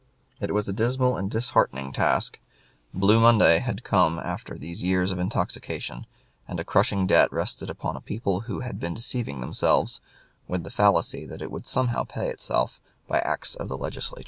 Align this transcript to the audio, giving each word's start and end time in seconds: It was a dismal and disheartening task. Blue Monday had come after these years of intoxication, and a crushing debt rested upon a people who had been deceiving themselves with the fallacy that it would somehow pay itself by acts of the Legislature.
It 0.39 0.51
was 0.51 0.67
a 0.67 0.73
dismal 0.73 1.15
and 1.15 1.29
disheartening 1.29 1.93
task. 1.93 2.39
Blue 2.91 3.19
Monday 3.19 3.59
had 3.59 3.83
come 3.83 4.17
after 4.17 4.57
these 4.57 4.81
years 4.81 5.11
of 5.11 5.19
intoxication, 5.19 6.07
and 6.47 6.59
a 6.59 6.63
crushing 6.63 7.05
debt 7.05 7.31
rested 7.31 7.69
upon 7.69 7.95
a 7.95 8.01
people 8.01 8.39
who 8.39 8.61
had 8.61 8.79
been 8.79 8.95
deceiving 8.95 9.41
themselves 9.41 10.01
with 10.47 10.63
the 10.63 10.71
fallacy 10.71 11.27
that 11.27 11.43
it 11.43 11.51
would 11.51 11.67
somehow 11.67 12.03
pay 12.03 12.31
itself 12.31 12.81
by 13.07 13.19
acts 13.19 13.53
of 13.53 13.67
the 13.67 13.77
Legislature. 13.77 14.19